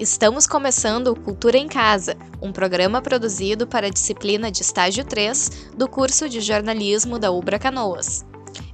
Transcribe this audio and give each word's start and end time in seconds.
Estamos 0.00 0.46
começando 0.46 1.08
o 1.08 1.14
Cultura 1.14 1.58
em 1.58 1.68
Casa, 1.68 2.16
um 2.40 2.50
programa 2.50 3.02
produzido 3.02 3.66
para 3.66 3.88
a 3.88 3.90
disciplina 3.90 4.50
de 4.50 4.62
estágio 4.62 5.04
3 5.04 5.72
do 5.76 5.86
curso 5.86 6.26
de 6.26 6.40
jornalismo 6.40 7.18
da 7.18 7.30
Ubra 7.30 7.58
Canoas. 7.58 8.24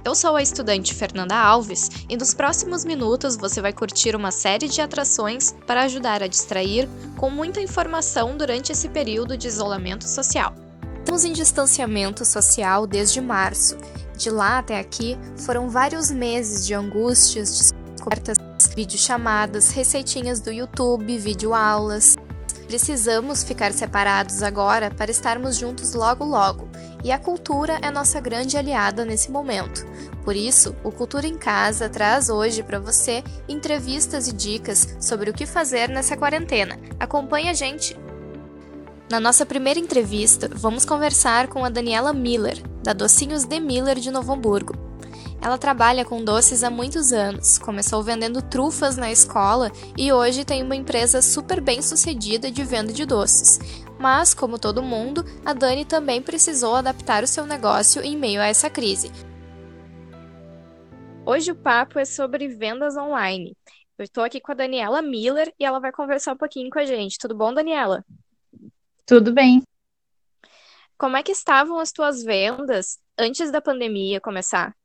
Eu 0.05 0.15
sou 0.15 0.37
a 0.37 0.41
estudante 0.41 0.95
Fernanda 0.95 1.35
Alves 1.35 1.91
e 2.07 2.15
nos 2.15 2.33
próximos 2.33 2.85
minutos 2.85 3.35
você 3.35 3.59
vai 3.59 3.73
curtir 3.73 4.15
uma 4.15 4.31
série 4.31 4.69
de 4.69 4.79
atrações 4.79 5.53
para 5.67 5.81
ajudar 5.83 6.23
a 6.23 6.27
distrair 6.27 6.87
com 7.17 7.29
muita 7.29 7.59
informação 7.59 8.37
durante 8.37 8.71
esse 8.71 8.87
período 8.87 9.35
de 9.35 9.49
isolamento 9.49 10.07
social. 10.07 10.55
Estamos 10.99 11.25
em 11.25 11.33
distanciamento 11.33 12.23
social 12.23 12.87
desde 12.87 13.19
março. 13.19 13.75
De 14.17 14.29
lá 14.29 14.59
até 14.59 14.79
aqui 14.79 15.17
foram 15.35 15.69
vários 15.69 16.09
meses 16.09 16.65
de 16.65 16.73
angústias, 16.73 17.73
descobertas 17.93 18.37
videochamadas, 18.77 19.71
receitinhas 19.71 20.39
do 20.39 20.51
YouTube, 20.51 21.17
videoaulas. 21.17 22.15
Precisamos 22.67 23.43
ficar 23.43 23.73
separados 23.73 24.43
agora 24.43 24.91
para 24.91 25.09
estarmos 25.09 25.55
juntos 25.55 25.95
logo 25.95 26.23
logo, 26.23 26.69
e 27.03 27.11
a 27.11 27.17
cultura 27.17 27.79
é 27.81 27.89
nossa 27.89 28.21
grande 28.21 28.55
aliada 28.55 29.03
nesse 29.03 29.31
momento. 29.31 29.83
Por 30.23 30.35
isso, 30.35 30.75
o 30.83 30.91
Cultura 30.91 31.25
em 31.25 31.39
Casa 31.39 31.89
traz 31.89 32.29
hoje 32.29 32.61
para 32.61 32.77
você 32.77 33.23
entrevistas 33.49 34.27
e 34.27 34.33
dicas 34.33 34.95
sobre 35.01 35.31
o 35.31 35.33
que 35.33 35.47
fazer 35.47 35.89
nessa 35.89 36.15
quarentena. 36.15 36.77
Acompanhe 36.99 37.49
a 37.49 37.53
gente! 37.53 37.97
Na 39.09 39.19
nossa 39.19 39.43
primeira 39.43 39.79
entrevista, 39.79 40.51
vamos 40.53 40.85
conversar 40.85 41.47
com 41.47 41.65
a 41.65 41.69
Daniela 41.69 42.13
Miller, 42.13 42.61
da 42.83 42.93
Docinhos 42.93 43.43
de 43.43 43.59
Miller 43.59 43.97
de 43.97 44.11
Novo 44.11 44.33
Hamburgo. 44.33 44.86
Ela 45.41 45.57
trabalha 45.57 46.03
com 46.03 46.23
doces 46.23 46.63
há 46.63 46.69
muitos 46.69 47.13
anos, 47.13 47.57
começou 47.57 48.01
vendendo 48.01 48.41
trufas 48.41 48.97
na 48.97 49.11
escola 49.11 49.71
e 49.97 50.11
hoje 50.11 50.43
tem 50.43 50.63
uma 50.63 50.75
empresa 50.75 51.21
super 51.21 51.61
bem 51.61 51.81
sucedida 51.81 52.51
de 52.51 52.63
venda 52.63 52.91
de 52.91 53.05
doces. 53.05 53.59
Mas, 53.99 54.33
como 54.33 54.59
todo 54.59 54.81
mundo, 54.81 55.23
a 55.45 55.53
Dani 55.53 55.85
também 55.85 56.21
precisou 56.21 56.75
adaptar 56.75 57.23
o 57.23 57.27
seu 57.27 57.45
negócio 57.45 58.01
em 58.01 58.17
meio 58.17 58.41
a 58.41 58.47
essa 58.47 58.69
crise. 58.69 59.11
Hoje 61.25 61.51
o 61.51 61.55
papo 61.55 61.99
é 61.99 62.05
sobre 62.05 62.47
vendas 62.47 62.95
online. 62.95 63.55
Eu 63.97 64.05
estou 64.05 64.23
aqui 64.23 64.39
com 64.39 64.51
a 64.51 64.55
Daniela 64.55 65.01
Miller 65.01 65.53
e 65.59 65.65
ela 65.65 65.79
vai 65.79 65.91
conversar 65.91 66.33
um 66.33 66.37
pouquinho 66.37 66.69
com 66.69 66.79
a 66.79 66.85
gente. 66.85 67.17
Tudo 67.17 67.35
bom, 67.35 67.53
Daniela? 67.53 68.03
Tudo 69.05 69.33
bem. 69.33 69.63
Como 70.97 71.15
é 71.15 71.23
que 71.23 71.31
estavam 71.31 71.79
as 71.79 71.91
tuas 71.91 72.23
vendas 72.23 72.99
antes 73.17 73.51
da 73.51 73.61
pandemia 73.61 74.21
começar? 74.21 74.75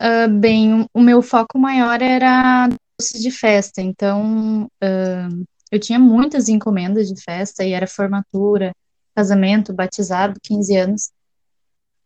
Uh, 0.00 0.28
bem, 0.28 0.86
o 0.92 1.00
meu 1.00 1.22
foco 1.22 1.58
maior 1.58 2.02
era 2.02 2.68
doces 2.98 3.22
de 3.22 3.30
festa, 3.30 3.80
então 3.80 4.64
uh, 4.64 5.46
eu 5.70 5.80
tinha 5.80 5.98
muitas 5.98 6.48
encomendas 6.48 7.08
de 7.08 7.20
festa 7.22 7.64
e 7.64 7.72
era 7.72 7.86
formatura, 7.86 8.74
casamento, 9.14 9.72
batizado, 9.72 10.38
15 10.42 10.76
anos. 10.76 11.10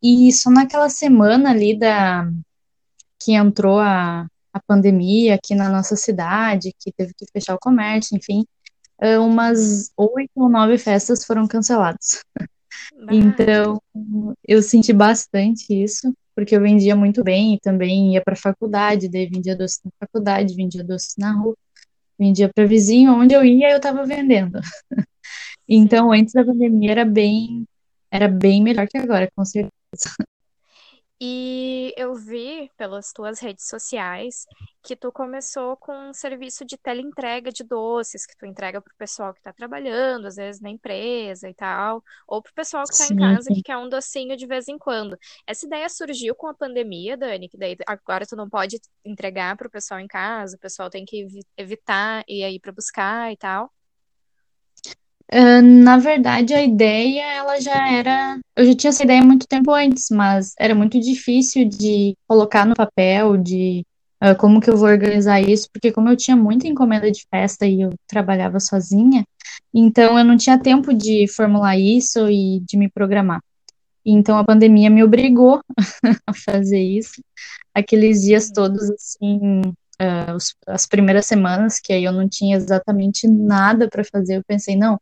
E 0.03 0.33
só 0.33 0.51
naquela 0.51 0.89
semana 0.89 1.51
ali 1.51 1.79
da 1.79 2.31
que 3.19 3.33
entrou 3.33 3.79
a, 3.79 4.27
a 4.53 4.61
pandemia 4.67 5.35
aqui 5.35 5.55
na 5.55 5.69
nossa 5.69 5.95
cidade, 5.97 6.75
que 6.79 6.93
teve 6.93 7.13
que 7.13 7.27
fechar 7.33 7.55
o 7.55 7.59
comércio, 7.59 8.17
enfim, 8.17 8.47
uh, 9.03 9.21
umas 9.21 9.91
oito 9.97 10.31
ou 10.37 10.49
nove 10.49 10.79
festas 10.79 11.25
foram 11.25 11.47
canceladas. 11.47 12.25
Então, 13.11 13.81
eu 14.47 14.63
senti 14.63 14.93
bastante 14.93 15.73
isso 15.75 16.15
porque 16.41 16.57
eu 16.57 16.61
vendia 16.63 16.97
muito 16.97 17.23
bem 17.23 17.55
e 17.55 17.61
também 17.61 18.15
ia 18.15 18.23
para 18.23 18.33
a 18.33 18.37
faculdade, 18.37 19.11
daí 19.11 19.27
vendia 19.27 19.55
doce 19.55 19.79
na 19.85 19.91
faculdade, 20.01 20.55
vendia 20.57 20.83
doce 20.83 21.15
na 21.19 21.33
rua, 21.33 21.55
vendia 22.19 22.49
para 22.49 22.67
vizinho, 22.67 23.13
onde 23.13 23.35
eu 23.35 23.45
ia 23.45 23.71
eu 23.71 23.77
estava 23.77 24.07
vendendo. 24.07 24.59
então, 25.69 26.11
antes 26.13 26.33
da 26.33 26.45
pandemia 26.45 26.93
era 26.93 27.05
bem 27.05 27.67
era 28.11 28.27
bem 28.27 28.63
melhor 28.63 28.89
que 28.89 28.97
agora, 28.99 29.31
com 29.37 29.45
certeza. 29.45 29.71
E 31.23 31.93
eu 31.99 32.15
vi 32.15 32.71
pelas 32.79 33.13
tuas 33.13 33.41
redes 33.41 33.69
sociais 33.69 34.47
que 34.83 34.97
tu 34.97 35.13
começou 35.13 35.77
com 35.77 35.93
um 36.09 36.15
serviço 36.15 36.65
de 36.65 36.79
teleentrega 36.79 37.53
de 37.53 37.63
doces, 37.63 38.25
que 38.25 38.35
tu 38.37 38.47
entrega 38.47 38.81
para 38.81 38.91
o 38.93 38.97
pessoal 38.97 39.35
que 39.35 39.41
está 39.41 39.53
trabalhando, 39.53 40.27
às 40.27 40.37
vezes 40.37 40.63
na 40.63 40.71
empresa 40.71 41.49
e 41.49 41.55
tal, 41.55 42.03
ou 42.27 42.41
para 42.43 42.51
o 42.51 42.55
pessoal 42.55 42.87
que 42.89 42.95
está 42.95 43.07
em 43.07 43.15
casa 43.17 43.51
que 43.53 43.63
quer 43.63 43.77
um 43.77 43.89
docinho 43.89 44.35
de 44.37 44.47
vez 44.47 44.67
em 44.69 44.79
quando. 44.79 45.19
Essa 45.47 45.67
ideia 45.67 45.89
surgiu 45.91 46.35
com 46.35 46.47
a 46.47 46.55
pandemia, 46.55 47.17
Dani, 47.19 47.49
que 47.51 47.59
daí 47.59 47.77
agora 47.87 48.27
tu 48.27 48.35
não 48.35 48.49
pode 48.49 48.81
entregar 49.05 49.57
para 49.57 49.67
o 49.69 49.71
pessoal 49.71 50.01
em 50.01 50.09
casa, 50.09 50.57
o 50.57 50.61
pessoal 50.61 50.89
tem 50.89 51.05
que 51.05 51.27
evitar 51.57 52.25
ir 52.27 52.45
aí 52.45 52.59
para 52.59 52.73
buscar 52.73 53.31
e 53.31 53.37
tal. 53.37 53.71
Uh, 55.33 55.63
na 55.63 55.97
verdade, 55.97 56.53
a 56.53 56.63
ideia, 56.63 57.23
ela 57.35 57.61
já 57.61 57.89
era. 57.89 58.39
Eu 58.57 58.67
já 58.67 58.75
tinha 58.75 58.89
essa 58.89 59.05
ideia 59.05 59.23
muito 59.23 59.47
tempo 59.47 59.73
antes, 59.73 60.09
mas 60.11 60.55
era 60.59 60.75
muito 60.75 60.99
difícil 60.99 61.69
de 61.69 62.17
colocar 62.27 62.67
no 62.67 62.75
papel, 62.75 63.37
de 63.37 63.87
uh, 64.23 64.37
como 64.37 64.61
que 64.61 64.69
eu 64.69 64.77
vou 64.77 64.89
organizar 64.89 65.41
isso, 65.41 65.69
porque 65.73 65.93
como 65.93 66.09
eu 66.09 66.17
tinha 66.17 66.37
muita 66.37 66.67
encomenda 66.67 67.11
de 67.13 67.25
festa 67.31 67.65
e 67.65 67.81
eu 67.83 67.91
trabalhava 68.09 68.59
sozinha, 68.59 69.25
então 69.73 70.19
eu 70.19 70.25
não 70.25 70.37
tinha 70.37 70.59
tempo 70.59 70.93
de 70.93 71.29
formular 71.29 71.79
isso 71.79 72.29
e 72.29 72.61
de 72.61 72.77
me 72.77 72.89
programar. 72.91 73.41
Então 74.05 74.37
a 74.39 74.45
pandemia 74.45 74.91
me 74.91 75.05
obrigou 75.05 75.63
a 76.27 76.33
fazer 76.35 76.83
isso. 76.83 77.23
Aqueles 77.75 78.23
dias 78.23 78.51
todos, 78.51 78.91
assim, 78.91 79.61
uh, 80.01 80.37
as 80.67 80.87
primeiras 80.87 81.27
semanas, 81.27 81.79
que 81.79 81.93
aí 81.93 82.05
eu 82.05 82.13
não 82.13 82.29
tinha 82.29 82.57
exatamente 82.57 83.29
nada 83.29 83.89
para 83.89 84.03
fazer, 84.05 84.37
eu 84.37 84.45
pensei, 84.45 84.75
não 84.77 84.99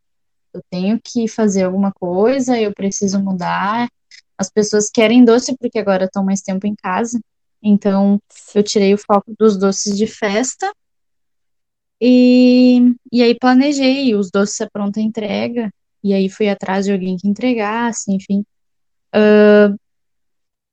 eu 0.52 0.62
tenho 0.70 1.00
que 1.02 1.28
fazer 1.28 1.64
alguma 1.64 1.92
coisa, 1.92 2.58
eu 2.60 2.72
preciso 2.72 3.20
mudar. 3.22 3.88
As 4.36 4.50
pessoas 4.50 4.90
querem 4.90 5.24
doce 5.24 5.56
porque 5.58 5.78
agora 5.78 6.04
estão 6.04 6.24
mais 6.24 6.40
tempo 6.40 6.66
em 6.66 6.74
casa. 6.74 7.20
Então, 7.62 8.20
eu 8.54 8.62
tirei 8.62 8.94
o 8.94 8.98
foco 8.98 9.34
dos 9.38 9.56
doces 9.58 9.96
de 9.96 10.06
festa. 10.06 10.72
E, 12.00 12.94
e 13.12 13.22
aí 13.22 13.34
planejei 13.34 14.14
os 14.14 14.30
doces 14.30 14.60
a 14.60 14.70
pronta 14.70 15.00
entrega. 15.00 15.70
E 16.02 16.14
aí 16.14 16.28
fui 16.28 16.48
atrás 16.48 16.86
de 16.86 16.92
alguém 16.92 17.16
que 17.16 17.28
entregasse, 17.28 18.12
enfim. 18.12 18.44
Uh, 19.14 19.76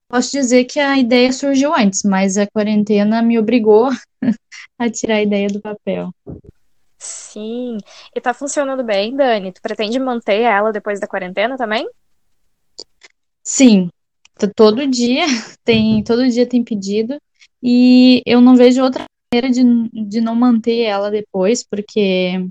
posso 0.08 0.32
dizer 0.32 0.66
que 0.66 0.80
a 0.80 0.98
ideia 0.98 1.34
surgiu 1.34 1.74
antes, 1.76 2.04
mas 2.04 2.38
a 2.38 2.46
quarentena 2.48 3.22
me 3.22 3.40
obrigou 3.40 3.90
a 4.78 4.90
tirar 4.90 5.16
a 5.16 5.24
ideia 5.24 5.48
do 5.48 5.62
papel. 5.62 6.12
Sim. 7.06 7.78
E 8.16 8.20
tá 8.20 8.34
funcionando 8.34 8.84
bem, 8.84 9.16
Dani? 9.16 9.52
Tu 9.52 9.62
pretende 9.62 10.00
manter 10.00 10.42
ela 10.42 10.72
depois 10.72 11.00
da 11.00 11.08
quarentena 11.08 11.56
também? 11.56 11.88
Sim. 13.44 13.90
Todo 14.56 14.88
dia 14.88 15.26
tem, 15.64 16.04
todo 16.04 16.28
dia 16.28 16.48
tem 16.48 16.64
pedido 16.64 17.18
e 17.62 18.22
eu 18.26 18.42
não 18.42 18.56
vejo 18.56 18.82
outra 18.84 19.06
maneira 19.32 19.54
de, 19.54 20.08
de 20.08 20.20
não 20.20 20.36
manter 20.36 20.82
ela 20.82 21.12
depois, 21.12 21.64
porque 21.64 22.48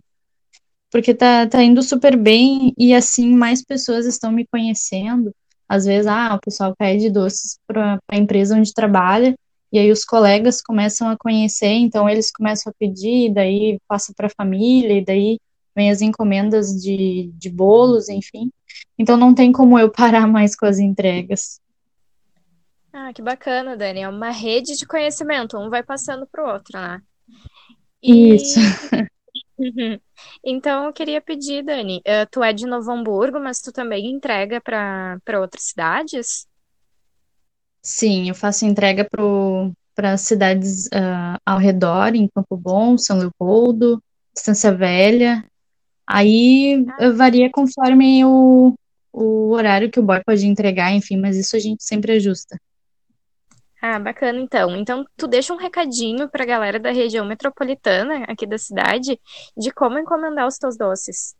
porque 0.91 1.13
tá, 1.13 1.47
tá 1.49 1.61
indo 1.61 1.83
super 1.83 2.17
bem 2.17 2.73
e 2.79 2.95
assim 2.95 3.35
mais 3.35 3.65
pessoas 3.65 4.07
estão 4.07 4.31
me 4.31 4.47
conhecendo. 4.47 5.35
Às 5.69 5.87
vezes, 5.87 6.07
ah, 6.07 6.35
o 6.37 6.41
pessoal 6.41 6.73
pede 6.79 7.11
doces 7.11 7.59
para 7.67 7.99
a 8.09 8.17
empresa 8.17 8.57
onde 8.57 8.73
trabalha 8.73 9.35
e 9.75 9.79
aí 9.81 9.91
os 9.91 10.05
colegas 10.05 10.63
começam 10.63 11.09
a 11.09 11.17
conhecer, 11.17 11.67
então 11.67 12.09
eles 12.09 12.31
começam 12.31 12.71
a 12.71 12.75
pedir, 12.79 13.35
daí 13.35 13.81
passa 13.89 14.13
para 14.17 14.29
a 14.29 14.31
família, 14.31 14.99
e 14.99 15.05
daí 15.05 15.41
vem 15.75 15.91
as 15.91 16.01
encomendas 16.01 16.81
de, 16.81 17.33
de 17.35 17.51
bolos, 17.51 18.09
enfim. 18.09 18.53
Então 18.97 19.17
não 19.17 19.35
tem 19.35 19.51
como 19.51 19.77
eu 19.77 19.91
parar 19.91 20.29
mais 20.29 20.55
com 20.55 20.65
as 20.65 20.79
entregas. 20.79 21.61
Ah, 22.93 23.13
que 23.13 23.21
bacana, 23.21 23.77
Dani. 23.77 24.03
É 24.03 24.09
uma 24.09 24.31
rede 24.31 24.77
de 24.77 24.87
conhecimento, 24.87 25.59
um 25.59 25.69
vai 25.69 25.83
passando 25.83 26.25
para 26.25 26.45
o 26.45 26.53
outro, 26.53 26.79
né? 26.79 27.03
E... 28.01 28.37
Isso. 28.37 28.61
Então, 30.45 30.87
eu 30.87 30.93
queria 30.93 31.21
pedir, 31.21 31.63
Dani, 31.63 31.99
uh, 31.99 32.29
tu 32.29 32.43
é 32.43 32.53
de 32.53 32.67
Novo 32.67 32.91
Hamburgo, 32.91 33.39
mas 33.39 33.61
tu 33.61 33.73
também 33.73 34.11
entrega 34.11 34.61
para 34.61 35.41
outras 35.41 35.65
cidades? 35.65 36.47
Sim, 37.85 38.31
eu 38.31 38.35
faço 38.35 38.65
entrega 38.65 39.07
para 39.95 40.17
cidades 40.17 40.87
uh, 40.87 41.39
ao 41.45 41.59
redor, 41.59 42.15
em 42.15 42.27
Campo 42.35 42.57
Bom, 42.57 42.97
São 42.97 43.19
Leopoldo, 43.19 44.03
Estância 44.35 44.73
Velha. 44.73 45.45
Aí 46.07 46.83
ah. 46.99 47.11
varia 47.11 47.51
conforme 47.53 48.25
o, 48.25 48.75
o 49.13 49.51
horário 49.51 49.91
que 49.91 50.01
o 50.01 50.03
boy 50.03 50.19
pode 50.25 50.47
entregar, 50.47 50.93
enfim, 50.95 51.19
mas 51.19 51.37
isso 51.37 51.57
a 51.57 51.59
gente 51.59 51.85
sempre 51.85 52.13
ajusta. 52.13 52.59
Ah, 53.83 53.99
bacana 53.99 54.41
então. 54.41 54.75
Então, 54.77 55.05
tu 55.15 55.27
deixa 55.27 55.53
um 55.53 55.59
recadinho 55.59 56.27
para 56.31 56.43
a 56.43 56.47
galera 56.47 56.81
da 56.81 56.91
região 56.91 57.27
metropolitana 57.27 58.25
aqui 58.27 58.47
da 58.47 58.57
cidade 58.57 59.21
de 59.55 59.71
como 59.71 59.99
encomendar 59.99 60.47
os 60.47 60.57
teus 60.57 60.75
doces. 60.79 61.35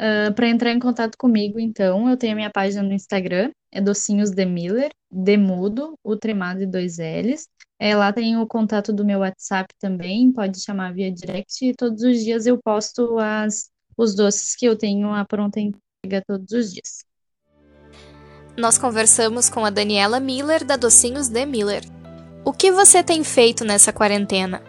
Uh, 0.00 0.30
ah, 0.30 0.32
para 0.32 0.48
entrar 0.48 0.72
em 0.72 0.80
contato 0.80 1.16
comigo, 1.16 1.60
então, 1.60 2.10
eu 2.10 2.16
tenho 2.16 2.32
a 2.32 2.36
minha 2.36 2.50
página 2.50 2.82
no 2.82 2.92
Instagram, 2.92 3.52
é 3.74 3.80
Docinhos 3.80 4.30
de 4.30 4.46
Miller, 4.46 4.92
Demudo, 5.10 5.98
o 6.02 6.16
tremado 6.16 6.62
e 6.62 6.66
dois 6.66 6.98
L's. 6.98 7.48
É, 7.76 7.96
lá 7.96 8.12
tem 8.12 8.36
o 8.36 8.46
contato 8.46 8.92
do 8.92 9.04
meu 9.04 9.18
WhatsApp 9.18 9.74
também, 9.80 10.32
pode 10.32 10.60
chamar 10.60 10.94
via 10.94 11.10
direct, 11.10 11.66
e 11.66 11.74
todos 11.74 12.02
os 12.04 12.22
dias 12.22 12.46
eu 12.46 12.56
posto 12.56 13.18
as, 13.18 13.68
os 13.96 14.14
doces 14.14 14.54
que 14.54 14.64
eu 14.64 14.76
tenho 14.76 15.12
a 15.12 15.24
pronta 15.24 15.58
entrega 15.58 16.24
todos 16.24 16.52
os 16.52 16.72
dias. 16.72 17.04
Nós 18.56 18.78
conversamos 18.78 19.48
com 19.48 19.64
a 19.64 19.70
Daniela 19.70 20.20
Miller 20.20 20.64
da 20.64 20.76
Docinhos 20.76 21.28
de 21.28 21.44
Miller. 21.44 21.82
O 22.44 22.52
que 22.52 22.70
você 22.70 23.02
tem 23.02 23.24
feito 23.24 23.64
nessa 23.64 23.92
quarentena? 23.92 24.62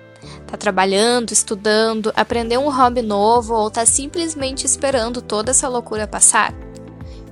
Tá 0.47 0.57
trabalhando, 0.57 1.31
estudando, 1.31 2.11
aprendeu 2.15 2.61
um 2.61 2.71
hobby 2.71 3.03
novo 3.03 3.53
ou 3.53 3.69
tá 3.69 3.85
simplesmente 3.85 4.65
esperando 4.65 5.21
toda 5.21 5.51
essa 5.51 5.67
loucura 5.67 6.07
passar? 6.07 6.51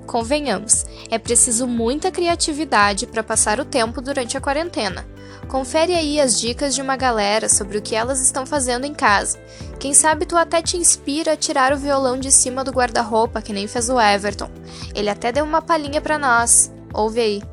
Convenhamos, 0.05 0.85
é 1.09 1.17
preciso 1.17 1.67
muita 1.67 2.11
criatividade 2.11 3.07
para 3.07 3.23
passar 3.23 3.59
o 3.59 3.65
tempo 3.65 4.01
durante 4.01 4.37
a 4.37 4.41
quarentena. 4.41 5.05
Confere 5.47 5.93
aí 5.93 6.19
as 6.19 6.39
dicas 6.39 6.73
de 6.73 6.81
uma 6.81 6.95
galera 6.95 7.47
sobre 7.49 7.77
o 7.77 7.81
que 7.81 7.95
elas 7.95 8.21
estão 8.21 8.45
fazendo 8.45 8.85
em 8.85 8.93
casa. 8.93 9.39
Quem 9.79 9.93
sabe 9.93 10.25
tu 10.25 10.35
até 10.35 10.61
te 10.61 10.77
inspira 10.77 11.33
a 11.33 11.37
tirar 11.37 11.73
o 11.73 11.77
violão 11.77 12.19
de 12.19 12.31
cima 12.31 12.63
do 12.63 12.71
guarda-roupa, 12.71 13.41
que 13.41 13.53
nem 13.53 13.67
fez 13.67 13.89
o 13.89 13.99
Everton. 13.99 14.49
Ele 14.95 15.09
até 15.09 15.31
deu 15.31 15.43
uma 15.45 15.61
palhinha 15.61 16.01
para 16.01 16.17
nós. 16.17 16.73
Ouve 16.93 17.19
aí. 17.19 17.43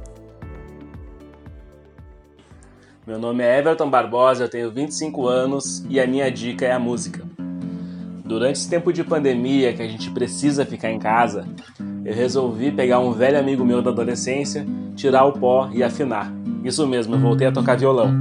Meu 3.06 3.18
nome 3.18 3.42
é 3.42 3.58
Everton 3.58 3.90
Barbosa, 3.90 4.44
eu 4.44 4.48
tenho 4.48 4.70
25 4.70 5.26
anos 5.26 5.84
e 5.88 5.98
a 5.98 6.06
minha 6.06 6.30
dica 6.30 6.64
é 6.64 6.72
a 6.72 6.78
música. 6.78 7.26
Durante 8.30 8.58
esse 8.58 8.70
tempo 8.70 8.92
de 8.92 9.02
pandemia 9.02 9.72
que 9.72 9.82
a 9.82 9.88
gente 9.88 10.08
precisa 10.08 10.64
ficar 10.64 10.88
em 10.88 11.00
casa, 11.00 11.48
eu 12.04 12.14
resolvi 12.14 12.70
pegar 12.70 13.00
um 13.00 13.10
velho 13.10 13.36
amigo 13.36 13.64
meu 13.64 13.82
da 13.82 13.90
adolescência, 13.90 14.64
tirar 14.94 15.24
o 15.24 15.32
pó 15.32 15.68
e 15.72 15.82
afinar. 15.82 16.32
Isso 16.62 16.86
mesmo, 16.86 17.16
eu 17.16 17.18
voltei 17.18 17.48
a 17.48 17.50
tocar 17.50 17.76
violão. 17.76 18.14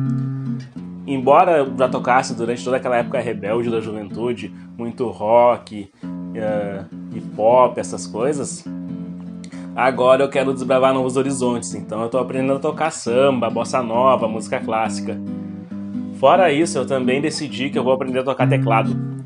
Embora 1.05 1.59
eu 1.59 1.77
já 1.77 1.87
tocasse 1.87 2.33
durante 2.33 2.63
toda 2.63 2.77
aquela 2.77 2.97
época 2.97 3.19
rebelde 3.19 3.69
da 3.69 3.79
juventude, 3.79 4.51
muito 4.75 5.07
rock, 5.09 5.91
uh, 6.03 7.15
hip 7.15 7.29
hop, 7.37 7.77
essas 7.77 8.07
coisas, 8.07 8.65
agora 9.75 10.23
eu 10.23 10.29
quero 10.29 10.55
desbravar 10.55 10.91
novos 10.91 11.17
horizontes. 11.17 11.75
Então 11.75 11.99
eu 11.99 12.07
estou 12.07 12.19
aprendendo 12.19 12.53
a 12.53 12.59
tocar 12.59 12.89
samba, 12.89 13.47
bossa 13.47 13.83
nova, 13.83 14.27
música 14.27 14.59
clássica. 14.59 15.21
Fora 16.15 16.51
isso, 16.51 16.79
eu 16.79 16.87
também 16.87 17.21
decidi 17.21 17.69
que 17.69 17.77
eu 17.77 17.83
vou 17.83 17.93
aprender 17.93 18.17
a 18.17 18.23
tocar 18.23 18.49
teclado. 18.49 19.18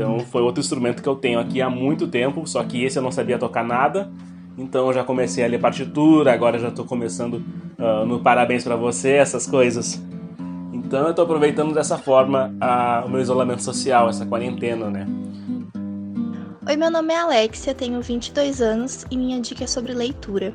Então 0.00 0.18
foi 0.18 0.40
outro 0.40 0.62
instrumento 0.62 1.02
que 1.02 1.08
eu 1.10 1.14
tenho 1.14 1.38
aqui 1.38 1.60
há 1.60 1.68
muito 1.68 2.08
tempo, 2.08 2.46
só 2.46 2.64
que 2.64 2.82
esse 2.82 2.98
eu 2.98 3.02
não 3.02 3.12
sabia 3.12 3.38
tocar 3.38 3.62
nada. 3.62 4.10
Então 4.56 4.86
eu 4.86 4.94
já 4.94 5.04
comecei 5.04 5.44
a 5.44 5.46
ler 5.46 5.60
partitura, 5.60 6.32
agora 6.32 6.58
já 6.58 6.68
estou 6.68 6.86
começando 6.86 7.34
uh, 7.78 8.06
no 8.06 8.18
parabéns 8.18 8.64
para 8.64 8.76
você, 8.76 9.10
essas 9.10 9.46
coisas. 9.46 10.02
Então 10.72 11.02
eu 11.04 11.10
estou 11.10 11.22
aproveitando 11.22 11.74
dessa 11.74 11.98
forma 11.98 12.56
a, 12.58 13.04
o 13.04 13.10
meu 13.10 13.20
isolamento 13.20 13.62
social, 13.62 14.08
essa 14.08 14.24
quarentena, 14.24 14.88
né? 14.88 15.06
Oi, 16.66 16.76
meu 16.76 16.90
nome 16.90 17.12
é 17.12 17.18
Alexia, 17.18 17.74
tenho 17.74 18.00
22 18.00 18.62
anos 18.62 19.04
e 19.10 19.18
minha 19.18 19.38
dica 19.38 19.64
é 19.64 19.66
sobre 19.66 19.92
leitura. 19.92 20.54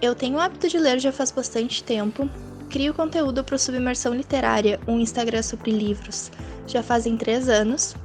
Eu 0.00 0.14
tenho 0.14 0.36
o 0.36 0.40
hábito 0.40 0.68
de 0.68 0.78
ler 0.78 1.00
já 1.00 1.10
faz 1.10 1.32
bastante 1.32 1.82
tempo. 1.82 2.30
Crio 2.70 2.94
conteúdo 2.94 3.42
para 3.42 3.58
Submersão 3.58 4.14
Literária, 4.14 4.78
um 4.86 5.00
Instagram 5.00 5.42
sobre 5.42 5.72
livros, 5.72 6.30
já 6.64 6.80
fazem 6.80 7.16
3 7.16 7.48
anos. 7.48 7.96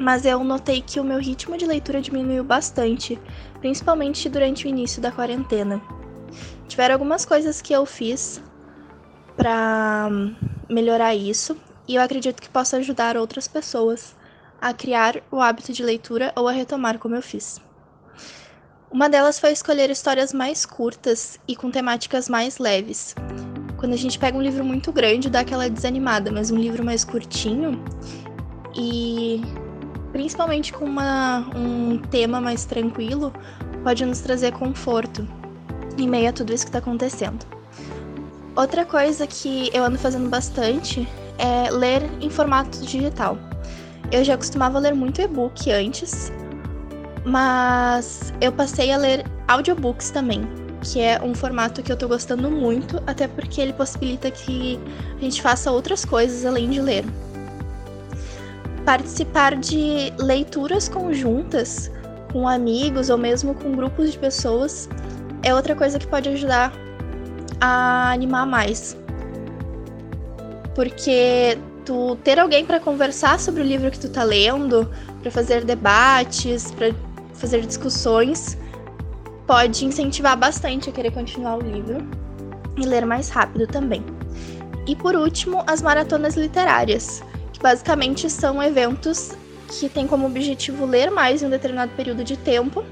Mas 0.00 0.24
eu 0.24 0.42
notei 0.42 0.80
que 0.80 0.98
o 0.98 1.04
meu 1.04 1.18
ritmo 1.18 1.56
de 1.56 1.66
leitura 1.66 2.00
diminuiu 2.00 2.42
bastante, 2.42 3.18
principalmente 3.60 4.28
durante 4.28 4.66
o 4.66 4.68
início 4.68 5.00
da 5.00 5.12
quarentena. 5.12 5.80
Tiveram 6.66 6.94
algumas 6.94 7.24
coisas 7.24 7.60
que 7.60 7.72
eu 7.72 7.84
fiz 7.84 8.42
para 9.36 10.08
melhorar 10.68 11.14
isso 11.14 11.56
e 11.86 11.96
eu 11.96 12.02
acredito 12.02 12.40
que 12.40 12.48
possa 12.48 12.78
ajudar 12.78 13.16
outras 13.16 13.46
pessoas 13.46 14.16
a 14.60 14.72
criar 14.72 15.22
o 15.30 15.40
hábito 15.40 15.72
de 15.72 15.82
leitura 15.82 16.32
ou 16.36 16.48
a 16.48 16.52
retomar 16.52 16.98
como 16.98 17.14
eu 17.16 17.22
fiz. 17.22 17.60
Uma 18.90 19.08
delas 19.08 19.38
foi 19.38 19.52
escolher 19.52 19.90
histórias 19.90 20.32
mais 20.32 20.64
curtas 20.64 21.40
e 21.48 21.56
com 21.56 21.70
temáticas 21.70 22.28
mais 22.28 22.58
leves. 22.58 23.14
Quando 23.76 23.94
a 23.94 23.96
gente 23.96 24.18
pega 24.18 24.38
um 24.38 24.42
livro 24.42 24.64
muito 24.64 24.92
grande, 24.92 25.28
dá 25.28 25.40
aquela 25.40 25.68
desanimada, 25.68 26.30
mas 26.30 26.50
um 26.50 26.56
livro 26.56 26.84
mais 26.84 27.04
curtinho 27.04 27.82
e 28.76 29.40
principalmente 30.12 30.72
com 30.72 30.84
uma, 30.84 31.46
um 31.56 31.98
tema 31.98 32.40
mais 32.40 32.64
tranquilo, 32.64 33.32
pode 33.82 34.04
nos 34.04 34.20
trazer 34.20 34.52
conforto 34.52 35.26
em 35.98 36.08
meio 36.08 36.28
a 36.28 36.32
tudo 36.32 36.52
isso 36.52 36.64
que 36.64 36.68
está 36.68 36.78
acontecendo. 36.78 37.44
Outra 38.54 38.84
coisa 38.84 39.26
que 39.26 39.70
eu 39.72 39.82
ando 39.82 39.98
fazendo 39.98 40.28
bastante 40.28 41.08
é 41.38 41.70
ler 41.70 42.02
em 42.20 42.28
formato 42.28 42.78
digital. 42.82 43.38
Eu 44.10 44.22
já 44.22 44.36
costumava 44.36 44.78
ler 44.78 44.94
muito 44.94 45.22
e-book 45.22 45.70
antes, 45.72 46.30
mas 47.24 48.32
eu 48.40 48.52
passei 48.52 48.92
a 48.92 48.98
ler 48.98 49.24
audiobooks 49.48 50.10
também, 50.10 50.42
que 50.82 51.00
é 51.00 51.20
um 51.22 51.34
formato 51.34 51.82
que 51.82 51.90
eu 51.90 51.96
tô 51.96 52.06
gostando 52.08 52.50
muito, 52.50 53.02
até 53.06 53.26
porque 53.26 53.60
ele 53.60 53.72
possibilita 53.72 54.30
que 54.30 54.78
a 55.16 55.20
gente 55.20 55.40
faça 55.40 55.70
outras 55.70 56.04
coisas 56.04 56.44
além 56.44 56.68
de 56.68 56.80
ler. 56.80 57.04
Participar 58.84 59.56
de 59.56 60.12
leituras 60.18 60.88
conjuntas 60.88 61.90
com 62.32 62.48
amigos 62.48 63.10
ou 63.10 63.18
mesmo 63.18 63.54
com 63.54 63.72
grupos 63.72 64.12
de 64.12 64.18
pessoas 64.18 64.88
é 65.42 65.54
outra 65.54 65.74
coisa 65.74 65.98
que 65.98 66.06
pode 66.06 66.28
ajudar 66.28 66.72
a 67.60 68.10
animar 68.10 68.46
mais. 68.46 68.96
Porque 70.74 71.58
tu 71.84 72.16
ter 72.24 72.38
alguém 72.38 72.64
para 72.64 72.80
conversar 72.80 73.38
sobre 73.38 73.60
o 73.62 73.64
livro 73.64 73.90
que 73.90 74.00
tu 74.00 74.08
tá 74.08 74.24
lendo, 74.24 74.90
para 75.20 75.30
fazer 75.30 75.64
debates, 75.64 76.70
para 76.72 76.92
fazer 77.34 77.60
discussões, 77.60 78.58
pode 79.46 79.84
incentivar 79.84 80.36
bastante 80.36 80.90
a 80.90 80.92
querer 80.92 81.12
continuar 81.12 81.58
o 81.58 81.60
livro 81.60 81.98
e 82.76 82.86
ler 82.86 83.04
mais 83.04 83.28
rápido 83.28 83.66
também. 83.66 84.04
E 84.86 84.96
por 84.96 85.14
último, 85.14 85.62
as 85.66 85.82
maratonas 85.82 86.36
literárias, 86.36 87.22
basicamente 87.62 88.28
são 88.28 88.62
eventos 88.62 89.30
que 89.68 89.88
têm 89.88 90.06
como 90.06 90.26
objetivo 90.26 90.84
ler 90.84 91.10
mais 91.10 91.42
em 91.42 91.46
um 91.46 91.50
determinado 91.50 91.92
período 91.96 92.22
de 92.22 92.36
tempo 92.36 92.84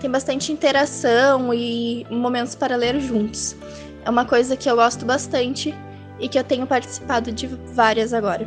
tem 0.00 0.10
bastante 0.10 0.52
interação 0.52 1.54
e 1.54 2.06
momentos 2.10 2.54
para 2.54 2.76
ler 2.76 3.00
juntos. 3.00 3.56
É 4.04 4.10
uma 4.10 4.26
coisa 4.26 4.54
que 4.54 4.68
eu 4.68 4.76
gosto 4.76 5.06
bastante 5.06 5.74
e 6.20 6.28
que 6.28 6.38
eu 6.38 6.44
tenho 6.44 6.66
participado 6.66 7.32
de 7.32 7.46
várias 7.72 8.12
agora. 8.12 8.46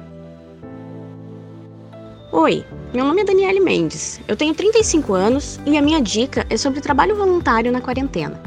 Oi, 2.31 2.63
meu 2.93 3.05
nome 3.05 3.21
é 3.21 3.25
Daniele 3.25 3.59
Mendes. 3.59 4.21
Eu 4.27 4.35
tenho 4.35 4.53
35 4.53 5.15
anos 5.15 5.59
e 5.65 5.75
a 5.77 5.81
minha 5.81 5.99
dica 5.99 6.45
é 6.47 6.57
sobre 6.57 6.79
trabalho 6.79 7.15
voluntário 7.15 7.71
na 7.71 7.81
quarentena. 7.81 8.39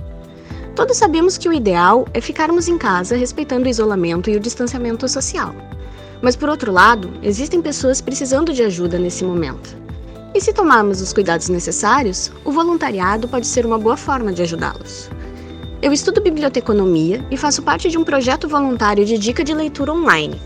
Todos 0.77 0.97
sabemos 0.97 1.37
que 1.37 1.49
o 1.49 1.53
ideal 1.53 2.07
é 2.15 2.21
ficarmos 2.21 2.69
em 2.69 2.79
casa 2.79 3.17
respeitando 3.17 3.67
o 3.67 3.69
isolamento 3.69 4.31
e 4.31 4.37
o 4.37 4.41
distanciamento 4.41 5.09
social. 5.09 5.53
Mas 6.23 6.37
por 6.37 6.49
outro 6.49 6.71
lado, 6.71 7.11
existem 7.23 7.63
pessoas 7.63 8.01
precisando 8.01 8.53
de 8.53 8.63
ajuda 8.63 8.99
nesse 8.99 9.25
momento. 9.25 9.77
E 10.35 10.41
se 10.41 10.53
tomarmos 10.53 11.01
os 11.01 11.13
cuidados 11.13 11.49
necessários, 11.49 12.31
o 12.45 12.53
voluntariado 12.53 13.27
pode 13.27 13.47
ser 13.47 13.67
uma 13.67 13.79
boa 13.79 13.97
forma 13.97 14.33
de 14.33 14.43
ajudá-los. 14.43 15.11
Eu 15.83 15.93
estudo 15.93 16.21
biblioteconomia 16.21 17.25
e 17.31 17.37
faço 17.37 17.63
parte 17.63 17.89
de 17.89 17.97
um 17.97 18.05
projeto 18.05 18.47
voluntário 18.47 19.05
de 19.05 19.17
dica 19.17 19.43
de 19.43 19.55
leitura 19.55 19.93
online. 19.93 20.41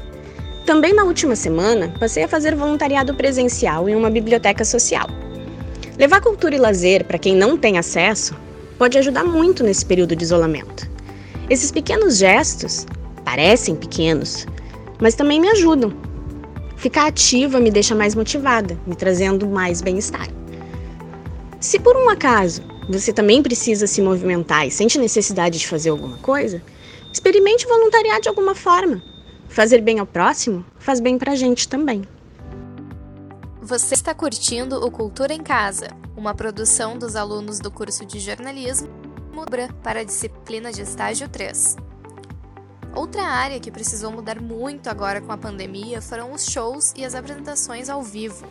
Também 0.65 0.95
na 0.95 1.05
última 1.05 1.37
semana, 1.37 1.93
passei 1.99 2.23
a 2.23 2.29
fazer 2.29 2.55
voluntariado 2.55 3.15
presencial 3.15 3.89
em 3.89 3.95
uma 3.95 4.09
biblioteca 4.09 4.65
social. 4.65 5.09
Levar 5.99 6.21
cultura 6.21 6.55
e 6.55 6.59
lazer 6.59 7.05
para 7.05 7.19
quem 7.19 7.37
não 7.37 7.59
tem 7.59 7.79
acesso 7.79 8.35
pode 8.79 8.97
ajudar 8.97 9.25
muito 9.25 9.63
nesse 9.63 9.85
período 9.85 10.17
de 10.17 10.25
isolamento. 10.25 10.89
Esses 11.51 11.71
pequenos 11.71 12.17
gestos 12.17 12.87
parecem 13.25 13.77
pequenos, 13.77 14.47
mas 15.01 15.15
também 15.15 15.41
me 15.41 15.49
ajudam 15.49 15.93
Ficar 16.85 17.07
ativa 17.07 17.61
me 17.61 17.71
deixa 17.71 17.95
mais 17.95 18.15
motivada, 18.15 18.79
me 18.87 18.95
trazendo 18.95 19.47
mais 19.47 19.81
bem-estar. 19.81 20.29
Se 21.59 21.79
por 21.79 21.97
um 21.97 22.11
acaso 22.11 22.63
você 22.87 23.11
também 23.11 23.43
precisa 23.43 23.87
se 23.87 24.03
movimentar 24.03 24.67
e 24.67 24.71
sente 24.71 24.99
necessidade 24.99 25.59
de 25.59 25.67
fazer 25.67 25.89
alguma 25.89 26.19
coisa, 26.19 26.63
experimente 27.11 27.67
voluntariar 27.67 28.21
de 28.21 28.29
alguma 28.29 28.55
forma. 28.55 29.03
Fazer 29.49 29.81
bem 29.81 29.99
ao 29.99 30.05
próximo 30.05 30.63
faz 30.79 31.01
bem 31.01 31.17
pra 31.17 31.35
gente 31.35 31.67
também. 31.67 32.03
Você 33.63 33.95
está 33.95 34.13
curtindo 34.13 34.85
o 34.85 34.91
Cultura 34.91 35.33
em 35.33 35.43
Casa, 35.43 35.89
uma 36.15 36.35
produção 36.35 36.99
dos 36.99 37.17
alunos 37.17 37.59
do 37.61 37.71
curso 37.71 38.05
de 38.05 38.21
jornalismo 38.21 38.91
para 39.83 40.01
a 40.01 40.05
disciplina 40.05 40.71
de 40.71 40.83
estágio 40.83 41.29
3. 41.31 41.77
Outra 42.97 43.25
área 43.25 43.59
que 43.59 43.73
precisou 43.73 44.13
mudar 44.13 44.41
muito 44.41 44.89
agora 44.89 45.21
com 45.21 45.33
a 45.33 45.37
pandemia 45.37 46.01
foram 46.01 46.33
os 46.33 46.47
shows 46.47 46.93
e 46.97 47.05
as 47.05 47.17
apresentações 47.17 47.91
ao 47.91 48.01
vivo. 48.01 48.47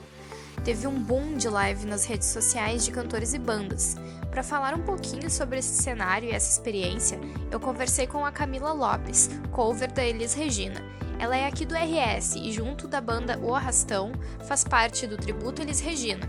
Teve 0.65 0.85
um 0.85 1.00
boom 1.00 1.38
de 1.38 1.47
live 1.47 1.85
nas 1.85 2.05
redes 2.05 2.27
sociais 2.27 2.83
de 2.83 2.91
cantores 2.91 3.33
e 3.33 3.39
bandas, 3.39 3.95
Para 4.29 4.43
falar 4.43 4.73
um 4.73 4.83
pouquinho 4.83 5.29
sobre 5.29 5.59
esse 5.59 5.81
cenário 5.81 6.27
e 6.27 6.31
essa 6.31 6.51
experiência, 6.51 7.19
eu 7.51 7.59
conversei 7.59 8.05
com 8.07 8.25
a 8.25 8.31
Camila 8.31 8.73
Lopes, 8.73 9.29
cover 9.51 9.91
da 9.93 10.03
Elis 10.03 10.33
Regina. 10.33 10.81
Ela 11.19 11.38
é 11.38 11.45
aqui 11.45 11.65
do 11.65 11.75
RS 11.75 12.35
e, 12.35 12.51
junto 12.51 12.88
da 12.88 13.00
banda 13.00 13.39
O 13.39 13.53
Arrastão, 13.53 14.12
faz 14.47 14.63
parte 14.63 15.07
do 15.07 15.15
tributo 15.15 15.62
Elis 15.62 15.79
Regina. 15.79 16.27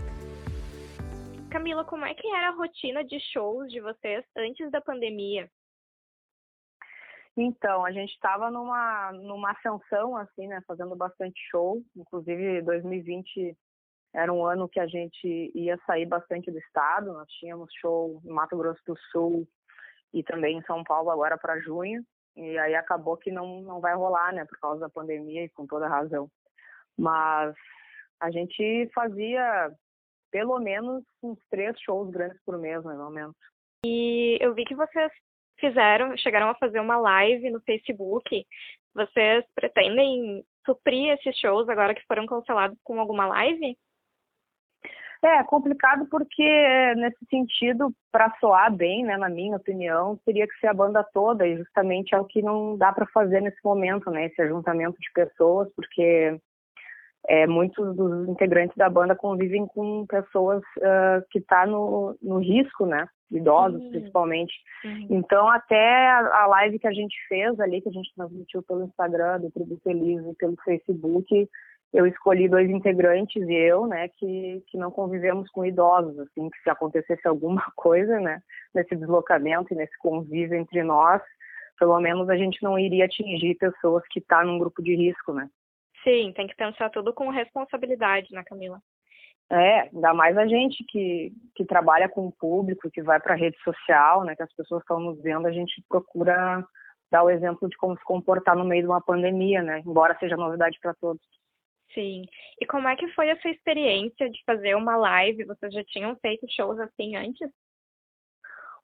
Camila, 1.49 1.83
como 1.83 2.05
é 2.05 2.13
que 2.13 2.27
era 2.27 2.49
a 2.49 2.55
rotina 2.55 3.03
de 3.03 3.19
shows 3.33 3.71
de 3.71 3.81
vocês 3.81 4.23
antes 4.37 4.71
da 4.71 4.79
pandemia? 4.79 5.49
Então, 7.37 7.85
a 7.85 7.91
gente 7.91 8.11
estava 8.11 8.49
numa, 8.49 9.11
numa 9.11 9.51
ascensão, 9.51 10.15
assim, 10.15 10.47
né, 10.47 10.61
fazendo 10.65 10.95
bastante 10.95 11.39
show. 11.49 11.83
Inclusive, 11.95 12.61
2020 12.61 13.57
era 14.13 14.31
um 14.31 14.45
ano 14.45 14.69
que 14.69 14.79
a 14.79 14.87
gente 14.87 15.51
ia 15.53 15.77
sair 15.85 16.05
bastante 16.05 16.49
do 16.49 16.57
estado. 16.57 17.11
Nós 17.11 17.27
tínhamos 17.33 17.69
show 17.81 18.21
em 18.23 18.29
Mato 18.29 18.55
Grosso 18.55 18.81
do 18.87 18.95
Sul 19.11 19.45
e 20.13 20.23
também 20.23 20.57
em 20.57 20.63
São 20.63 20.83
Paulo 20.83 21.11
agora 21.11 21.37
para 21.37 21.59
junho. 21.59 22.01
E 22.37 22.57
aí 22.57 22.75
acabou 22.75 23.17
que 23.17 23.31
não, 23.31 23.61
não 23.61 23.81
vai 23.81 23.93
rolar, 23.95 24.33
né, 24.33 24.45
por 24.45 24.57
causa 24.59 24.79
da 24.79 24.89
pandemia 24.89 25.43
e 25.43 25.49
com 25.49 25.67
toda 25.67 25.89
razão. 25.89 26.29
Mas 26.97 27.53
a 28.21 28.31
gente 28.31 28.89
fazia 28.93 29.69
pelo 30.31 30.57
menos 30.59 31.03
uns 31.21 31.39
três 31.49 31.77
shows 31.81 32.09
grandes 32.11 32.39
por 32.45 32.57
mês, 32.57 32.83
ou 32.85 33.09
menos. 33.09 33.35
E 33.85 34.37
eu 34.41 34.53
vi 34.53 34.63
que 34.63 34.75
vocês 34.75 35.11
fizeram, 35.59 36.17
chegaram 36.17 36.49
a 36.49 36.55
fazer 36.55 36.79
uma 36.79 36.97
live 36.97 37.49
no 37.49 37.61
Facebook. 37.61 38.45
Vocês 38.93 39.43
pretendem 39.53 40.43
suprir 40.65 41.13
esses 41.13 41.37
shows 41.37 41.67
agora 41.69 41.93
que 41.93 42.05
foram 42.07 42.25
cancelados 42.25 42.77
com 42.83 42.99
alguma 42.99 43.27
live? 43.27 43.77
É, 45.23 45.43
complicado 45.43 46.07
porque 46.09 46.93
nesse 46.95 47.25
sentido, 47.29 47.91
para 48.11 48.35
soar 48.39 48.71
bem, 48.71 49.03
né, 49.03 49.17
na 49.17 49.27
minha 49.27 49.57
opinião, 49.57 50.19
teria 50.23 50.47
que 50.47 50.53
ser 50.59 50.67
a 50.67 50.73
banda 50.73 51.03
toda 51.03 51.47
e 51.47 51.57
justamente 51.57 52.13
é 52.13 52.19
o 52.19 52.25
que 52.25 52.43
não 52.43 52.77
dá 52.77 52.93
para 52.93 53.07
fazer 53.07 53.41
nesse 53.41 53.57
momento, 53.63 54.11
né, 54.11 54.27
esse 54.27 54.39
ajuntamento 54.41 54.97
de 54.99 55.11
pessoas, 55.13 55.67
porque 55.75 56.39
é, 57.27 57.47
muitos 57.47 57.95
dos 57.95 58.27
integrantes 58.29 58.75
da 58.77 58.89
banda 58.89 59.15
convivem 59.15 59.65
com 59.67 60.05
pessoas 60.05 60.61
uh, 60.77 61.25
que 61.31 61.39
estão 61.39 61.57
tá 61.57 61.65
no, 61.65 62.17
no 62.21 62.39
risco, 62.39 62.85
né? 62.85 63.07
Idosos, 63.31 63.81
uhum. 63.81 63.89
principalmente. 63.89 64.53
Uhum. 64.83 65.07
Então, 65.09 65.49
até 65.49 66.07
a, 66.07 66.43
a, 66.43 66.47
live 66.47 66.77
que 66.77 66.87
a 66.87 66.93
gente 66.93 67.15
fez 67.27 67.59
ali, 67.59 67.81
que 67.81 67.89
a 67.89 67.91
gente 67.91 68.13
transmitiu 68.15 68.61
pelo 68.63 68.83
Instagram, 68.83 69.39
do 69.39 69.51
Tribo 69.51 69.79
Feliz 69.83 70.23
e 70.25 70.35
pelo 70.35 70.55
Facebook, 70.63 71.49
eu 71.91 72.05
escolhi 72.05 72.47
dois 72.47 72.69
integrantes 72.69 73.41
e 73.47 73.53
eu, 73.53 73.87
né, 73.87 74.09
que, 74.09 74.63
que 74.67 74.77
não 74.77 74.91
convivemos 74.91 75.49
com 75.49 75.65
idosos, 75.65 76.19
assim, 76.19 76.49
que 76.49 76.61
se 76.61 76.69
acontecesse 76.69 77.27
alguma 77.27 77.63
coisa, 77.75 78.19
né, 78.19 78.41
nesse 78.73 78.95
deslocamento 78.95 79.73
e 79.73 79.77
nesse 79.77 79.97
convívio 79.97 80.57
entre 80.57 80.83
nós, 80.83 81.21
pelo 81.79 81.99
menos 81.99 82.29
a 82.29 82.35
gente 82.35 82.61
não 82.61 82.77
iria 82.77 83.05
atingir 83.05 83.55
pessoas 83.55 84.03
que 84.09 84.19
estão 84.19 84.39
tá 84.39 84.45
num 84.45 84.59
grupo 84.59 84.83
de 84.83 84.95
risco, 84.95 85.33
né. 85.33 85.49
Sim, 86.05 86.31
tem 86.33 86.45
que 86.45 86.55
pensar 86.55 86.91
tudo 86.91 87.11
com 87.11 87.29
responsabilidade, 87.29 88.31
né, 88.31 88.43
Camila? 88.45 88.79
É, 89.51 89.81
ainda 89.81 90.13
mais 90.13 90.37
a 90.37 90.45
gente 90.45 90.83
que, 90.85 91.33
que 91.55 91.65
trabalha 91.65 92.07
com 92.07 92.27
o 92.27 92.31
público, 92.31 92.89
que 92.91 93.01
vai 93.01 93.19
para 93.19 93.33
a 93.33 93.37
rede 93.37 93.57
social, 93.63 94.23
né, 94.23 94.35
que 94.35 94.43
as 94.43 94.53
pessoas 94.53 94.81
estão 94.81 94.99
nos 94.99 95.21
vendo, 95.21 95.47
a 95.47 95.51
gente 95.51 95.83
procura 95.89 96.63
dar 97.11 97.23
o 97.23 97.29
exemplo 97.29 97.67
de 97.67 97.75
como 97.77 97.97
se 97.97 98.03
comportar 98.03 98.55
no 98.55 98.65
meio 98.65 98.83
de 98.83 98.87
uma 98.87 99.01
pandemia, 99.01 99.63
né, 99.63 99.81
embora 99.85 100.17
seja 100.19 100.37
novidade 100.37 100.77
para 100.79 100.93
todos. 100.93 101.21
Sim. 101.93 102.23
E 102.59 102.65
como 102.65 102.87
é 102.87 102.95
que 102.95 103.07
foi 103.13 103.31
a 103.31 103.39
sua 103.39 103.51
experiência 103.51 104.29
de 104.29 104.43
fazer 104.45 104.75
uma 104.75 104.97
live? 104.97 105.45
Vocês 105.45 105.73
já 105.73 105.83
tinham 105.85 106.15
feito 106.17 106.45
shows 106.49 106.79
assim 106.79 107.15
antes? 107.15 107.49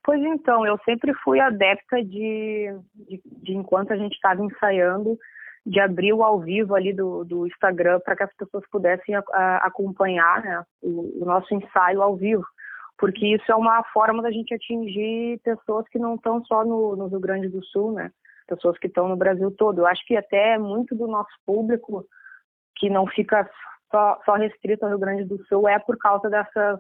Pois 0.04 0.20
então, 0.22 0.66
eu 0.66 0.80
sempre 0.86 1.14
fui 1.24 1.40
adepta 1.40 2.04
de, 2.04 2.68
de, 2.96 3.22
de 3.26 3.54
enquanto 3.54 3.92
a 3.92 3.98
gente 3.98 4.14
estava 4.14 4.44
ensaiando, 4.44 5.18
de 5.66 5.80
abrir 5.80 6.14
o 6.14 6.24
ao 6.24 6.40
vivo 6.40 6.76
ali 6.76 6.92
do, 6.92 7.24
do 7.24 7.46
Instagram 7.48 8.00
para 8.00 8.16
que 8.16 8.24
as 8.24 8.34
pessoas 8.36 8.64
pudessem 8.72 9.16
a, 9.16 9.24
a, 9.32 9.68
acompanhar 9.68 10.44
né, 10.44 10.64
o, 10.82 11.22
o, 11.22 11.26
nosso 11.26 11.54
ensaio 11.54 12.02
ao 12.02 12.16
vivo, 12.16 12.44
porque 12.98 13.28
isso 13.28 13.52
é 13.52 13.56
uma 13.56 13.84
forma 13.94 14.24
da 14.24 14.32
gente 14.32 14.54
atingir 14.54 15.40
pessoas 15.44 15.88
que 15.90 16.00
não 16.00 16.16
estão 16.16 16.44
só 16.46 16.66
no, 16.66 16.96
no 16.96 17.08
Rio 17.08 17.20
Grande 17.20 17.48
do 17.48 17.64
Sul, 17.66 17.94
né? 17.94 18.12
Pessoas 18.48 18.78
que 18.78 18.88
estão 18.88 19.08
no 19.08 19.16
Brasil 19.16 19.50
todo. 19.52 19.80
Eu 19.80 19.88
acho 19.88 20.06
que 20.06 20.16
até 20.16 20.58
muito 20.58 20.96
do 20.96 21.08
nosso 21.08 21.32
público 21.46 22.06
que 22.76 22.90
não 22.90 23.08
fica 23.08 23.50
só, 23.90 24.20
só 24.26 24.34
restrito 24.34 24.84
ao 24.84 24.90
Rio 24.90 25.00
Grande 25.00 25.24
do 25.24 25.44
Sul 25.46 25.70
é 25.70 25.80
por 25.80 25.98
causa 25.98 26.30
dessas 26.30 26.80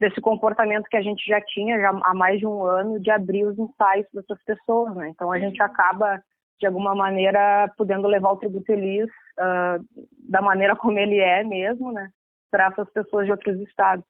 desse 0.00 0.20
comportamento 0.20 0.88
que 0.88 0.96
a 0.96 1.02
gente 1.02 1.26
já 1.26 1.40
tinha 1.40 1.80
já 1.80 1.90
há 1.90 2.14
mais 2.14 2.38
de 2.38 2.46
um 2.46 2.62
ano 2.62 3.00
de 3.00 3.10
abrir 3.10 3.44
os 3.44 3.58
ensaios 3.58 4.06
dessas 4.12 4.40
pessoas, 4.44 4.94
né? 4.94 5.08
Então 5.08 5.32
a 5.32 5.38
gente 5.38 5.60
acaba 5.60 6.22
de 6.58 6.66
alguma 6.66 6.94
maneira 6.94 7.72
podendo 7.76 8.08
levar 8.08 8.32
o 8.32 8.36
tributo 8.36 8.66
feliz 8.66 9.08
uh, 9.38 9.84
da 10.28 10.42
maneira 10.42 10.76
como 10.76 10.98
ele 10.98 11.18
é 11.18 11.44
mesmo, 11.44 11.92
né, 11.92 12.10
para 12.50 12.66
essas 12.66 12.90
pessoas 12.90 13.26
de 13.26 13.32
outros 13.32 13.60
estados. 13.60 14.04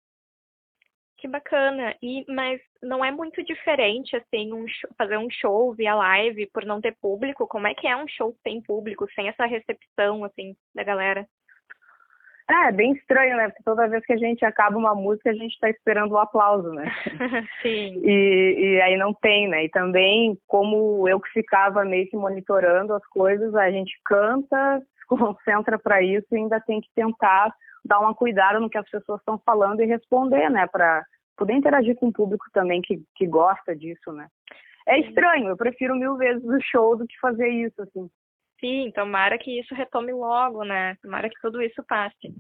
Que 1.19 1.26
bacana. 1.26 1.97
E 2.00 2.25
mas 2.28 2.61
não 2.81 3.05
é 3.05 3.11
muito 3.11 3.43
diferente 3.43 4.17
assim 4.17 4.52
um 4.52 4.67
show, 4.69 4.90
fazer 4.97 5.19
um 5.19 5.28
show 5.28 5.75
via 5.75 5.95
live 5.95 6.47
por 6.52 6.64
não 6.64 6.81
ter 6.81 6.97
público? 7.00 7.47
Como 7.47 7.67
é 7.67 7.75
que 7.75 7.88
é 7.88 7.97
um 7.97 8.07
show 8.07 8.37
sem 8.43 8.62
público, 8.62 9.07
sem 9.14 9.28
essa 9.28 9.45
recepção 9.45 10.25
assim 10.25 10.57
da 10.73 10.85
galera? 10.85 11.26
É, 12.50 12.73
bem 12.73 12.93
estranho, 12.93 13.37
né? 13.37 13.49
Porque 13.49 13.62
toda 13.62 13.87
vez 13.88 14.05
que 14.07 14.12
a 14.14 14.17
gente 14.17 14.43
acaba 14.43 14.78
uma 14.78 14.95
música, 14.95 15.28
a 15.28 15.35
gente 15.35 15.52
está 15.52 15.69
esperando 15.69 16.12
o 16.12 16.19
aplauso, 16.19 16.71
né? 16.71 16.90
Sim. 17.61 18.00
E, 18.02 18.55
e 18.59 18.81
aí 18.81 18.97
não 18.97 19.12
tem, 19.12 19.47
né? 19.47 19.64
E 19.64 19.69
também, 19.69 20.38
como 20.47 21.07
eu 21.07 21.21
que 21.21 21.28
ficava 21.31 21.85
meio 21.85 22.09
que 22.09 22.17
monitorando 22.17 22.95
as 22.95 23.07
coisas, 23.09 23.55
a 23.55 23.71
gente 23.71 23.93
canta, 24.02 24.81
se 24.99 25.07
concentra 25.07 25.78
para 25.78 26.02
isso 26.02 26.26
e 26.33 26.37
ainda 26.37 26.59
tem 26.59 26.81
que 26.81 26.88
tentar 26.95 27.52
dar 27.85 28.00
uma 28.00 28.14
cuidada 28.14 28.59
no 28.59 28.71
que 28.71 28.78
as 28.78 28.88
pessoas 28.88 29.21
estão 29.21 29.38
falando 29.45 29.83
e 29.83 29.87
responder, 29.87 30.49
né? 30.49 30.67
Para 30.67 31.05
poder 31.37 31.52
interagir 31.52 31.97
com 31.97 32.09
o 32.09 32.12
público 32.12 32.47
também 32.55 32.81
que, 32.81 33.02
que 33.14 33.26
gosta 33.26 33.76
disso, 33.76 34.11
né? 34.11 34.26
É 34.87 34.99
estranho, 35.00 35.50
eu 35.50 35.57
prefiro 35.57 35.95
mil 35.95 36.17
vezes 36.17 36.43
o 36.43 36.59
show 36.62 36.97
do 36.97 37.07
que 37.07 37.19
fazer 37.21 37.49
isso, 37.49 37.83
assim. 37.83 38.09
Sim, 38.61 38.91
tomara 38.95 39.38
que 39.38 39.61
isso 39.61 39.75
retome 39.75 40.12
logo, 40.12 40.65
né? 40.65 40.97
Tomara 41.03 41.29
que 41.29 41.41
tudo 41.41 41.62
isso 41.62 41.83
passe. 41.85 42.35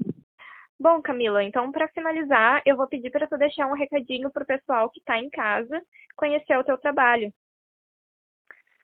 Bom, 0.80 1.02
Camila, 1.02 1.42
então 1.42 1.72
para 1.72 1.88
finalizar, 1.88 2.62
eu 2.64 2.76
vou 2.76 2.86
pedir 2.86 3.10
para 3.10 3.26
tu 3.26 3.36
deixar 3.36 3.66
um 3.66 3.74
recadinho 3.74 4.30
para 4.30 4.44
o 4.44 4.46
pessoal 4.46 4.90
que 4.90 5.00
está 5.00 5.18
em 5.18 5.28
casa 5.28 5.80
conhecer 6.16 6.56
o 6.56 6.64
teu 6.64 6.78
trabalho. 6.78 7.32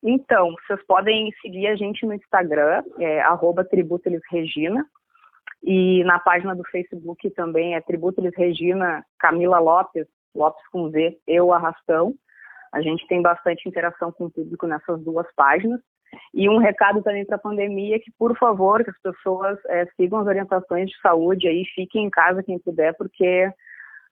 Então, 0.02 0.54
vocês 0.66 0.84
podem 0.86 1.32
seguir 1.40 1.66
a 1.68 1.76
gente 1.76 2.04
no 2.04 2.12
Instagram, 2.12 2.82
é 2.98 3.22
Tributelisregina, 3.64 4.86
e 5.66 6.04
na 6.04 6.18
página 6.18 6.54
do 6.54 6.62
Facebook 6.64 7.30
também 7.30 7.74
é 7.74 7.80
Tributelis 7.80 8.34
Regina 8.36 9.02
Camila 9.18 9.58
Lopes, 9.58 10.06
Lopes 10.34 10.66
com 10.68 10.90
Z, 10.90 11.18
eu 11.26 11.54
arrastão. 11.54 12.14
A 12.70 12.82
gente 12.82 13.06
tem 13.06 13.22
bastante 13.22 13.66
interação 13.66 14.12
com 14.12 14.26
o 14.26 14.30
público 14.30 14.66
nessas 14.66 15.00
duas 15.02 15.26
páginas. 15.34 15.80
E 16.32 16.48
um 16.48 16.58
recado 16.58 17.02
também 17.02 17.24
para 17.24 17.36
a 17.36 17.40
pandemia 17.40 17.98
que, 18.00 18.10
por 18.18 18.36
favor, 18.38 18.82
que 18.82 18.90
as 18.90 19.00
pessoas 19.00 19.58
é, 19.66 19.86
sigam 19.96 20.20
as 20.20 20.26
orientações 20.26 20.90
de 20.90 21.00
saúde 21.00 21.48
aí, 21.48 21.64
fiquem 21.74 22.06
em 22.06 22.10
casa 22.10 22.42
quem 22.42 22.58
puder, 22.58 22.94
porque 22.96 23.48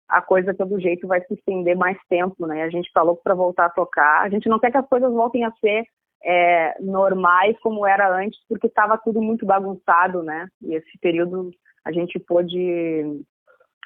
a 0.09 0.21
coisa 0.21 0.53
pelo 0.53 0.79
jeito 0.79 1.07
vai 1.07 1.21
se 1.23 1.35
estender 1.35 1.77
mais 1.77 1.97
tempo, 2.09 2.47
né? 2.47 2.63
A 2.63 2.71
gente 2.71 2.87
está 2.87 3.03
louco 3.03 3.23
para 3.23 3.35
voltar 3.35 3.67
a 3.67 3.71
tocar. 3.71 4.23
A 4.23 4.29
gente 4.29 4.49
não 4.49 4.59
quer 4.59 4.71
que 4.71 4.77
as 4.77 4.89
coisas 4.89 5.11
voltem 5.11 5.45
a 5.45 5.53
ser 5.53 5.85
é, 6.25 6.77
normais 6.81 7.59
como 7.61 7.87
era 7.87 8.15
antes, 8.15 8.39
porque 8.49 8.67
estava 8.67 8.99
tudo 8.99 9.21
muito 9.23 9.47
bagunçado, 9.47 10.23
né? 10.23 10.49
E 10.63 10.75
esse 10.75 10.99
período 11.01 11.51
a 11.85 11.91
gente 11.91 12.19
pôde 12.21 13.23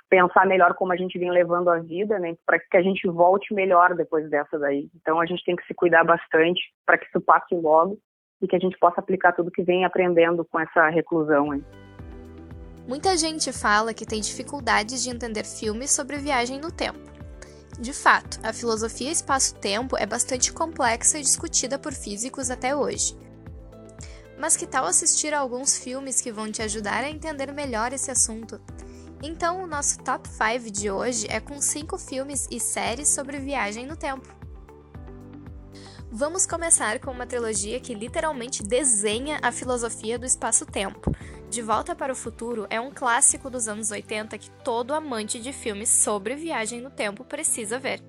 pensar 0.08 0.46
melhor 0.46 0.74
como 0.74 0.92
a 0.92 0.96
gente 0.96 1.18
vem 1.18 1.30
levando 1.30 1.68
a 1.68 1.78
vida, 1.78 2.18
né? 2.18 2.36
Para 2.44 2.58
que 2.58 2.76
a 2.76 2.82
gente 2.82 3.06
volte 3.08 3.52
melhor 3.52 3.94
depois 3.94 4.28
dessa 4.30 4.58
daí. 4.58 4.88
Então 4.94 5.20
a 5.20 5.26
gente 5.26 5.44
tem 5.44 5.56
que 5.56 5.66
se 5.66 5.74
cuidar 5.74 6.04
bastante 6.04 6.60
para 6.84 6.98
que 6.98 7.06
isso 7.06 7.20
passe 7.20 7.54
logo 7.54 7.98
e 8.40 8.46
que 8.46 8.56
a 8.56 8.58
gente 8.58 8.78
possa 8.78 9.00
aplicar 9.00 9.32
tudo 9.32 9.50
que 9.50 9.62
vem 9.62 9.84
aprendendo 9.84 10.44
com 10.44 10.60
essa 10.60 10.88
reclusão. 10.88 11.54
Hein? 11.54 11.64
Muita 12.86 13.16
gente 13.16 13.52
fala 13.52 13.92
que 13.92 14.06
tem 14.06 14.20
dificuldades 14.20 15.02
de 15.02 15.10
entender 15.10 15.44
filmes 15.44 15.90
sobre 15.90 16.18
viagem 16.18 16.60
no 16.60 16.70
tempo. 16.70 17.00
De 17.80 17.92
fato, 17.92 18.38
a 18.42 18.52
filosofia 18.52 19.10
espaço-tempo 19.10 19.98
é 19.98 20.06
bastante 20.06 20.52
complexa 20.52 21.18
e 21.18 21.22
discutida 21.22 21.78
por 21.78 21.92
físicos 21.92 22.50
até 22.50 22.74
hoje. 22.74 23.14
Mas 24.38 24.56
que 24.56 24.66
tal 24.66 24.84
assistir 24.84 25.34
a 25.34 25.40
alguns 25.40 25.76
filmes 25.76 26.20
que 26.20 26.30
vão 26.30 26.50
te 26.50 26.62
ajudar 26.62 27.02
a 27.02 27.10
entender 27.10 27.52
melhor 27.52 27.92
esse 27.92 28.10
assunto? 28.10 28.60
Então, 29.22 29.62
o 29.62 29.66
nosso 29.66 29.98
top 30.02 30.28
5 30.28 30.70
de 30.70 30.90
hoje 30.90 31.26
é 31.30 31.40
com 31.40 31.60
5 31.60 31.96
filmes 31.98 32.46
e 32.50 32.60
séries 32.60 33.08
sobre 33.08 33.38
viagem 33.38 33.86
no 33.86 33.96
tempo. 33.96 34.28
Vamos 36.10 36.46
começar 36.46 36.98
com 37.00 37.10
uma 37.10 37.26
trilogia 37.26 37.80
que 37.80 37.94
literalmente 37.94 38.62
desenha 38.62 39.38
a 39.42 39.50
filosofia 39.50 40.18
do 40.18 40.24
espaço-tempo. 40.24 41.12
De 41.50 41.62
Volta 41.62 41.94
para 41.94 42.12
o 42.12 42.16
Futuro 42.16 42.66
é 42.70 42.80
um 42.80 42.90
clássico 42.90 43.50
dos 43.50 43.68
anos 43.68 43.90
80 43.90 44.38
que 44.38 44.50
todo 44.62 44.94
amante 44.94 45.40
de 45.40 45.52
filmes 45.52 45.88
sobre 45.88 46.36
viagem 46.36 46.80
no 46.80 46.90
tempo 46.90 47.24
precisa 47.24 47.78
ver. 47.78 48.02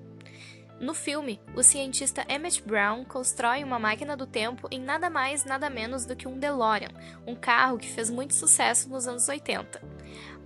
No 0.80 0.94
filme, 0.94 1.40
o 1.56 1.62
cientista 1.62 2.24
Emmett 2.28 2.62
Brown 2.62 3.04
constrói 3.04 3.64
uma 3.64 3.80
máquina 3.80 4.16
do 4.16 4.26
tempo 4.26 4.68
em 4.70 4.80
nada 4.80 5.10
mais, 5.10 5.44
nada 5.44 5.68
menos 5.68 6.06
do 6.06 6.14
que 6.14 6.28
um 6.28 6.38
DeLorean, 6.38 6.90
um 7.26 7.34
carro 7.34 7.78
que 7.78 7.90
fez 7.90 8.08
muito 8.08 8.32
sucesso 8.32 8.88
nos 8.88 9.08
anos 9.08 9.28
80. 9.28 9.82